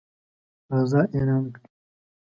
[0.75, 1.67] غزا اعلان کړي.